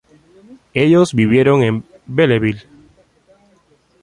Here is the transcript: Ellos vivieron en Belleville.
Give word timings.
Ellos 0.73 1.13
vivieron 1.13 1.61
en 1.61 1.83
Belleville. 2.07 2.63